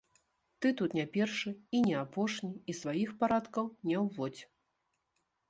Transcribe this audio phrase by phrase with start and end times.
[0.65, 4.43] Ты тут не першы і не апошні і сваіх парадкаў не ўводзь.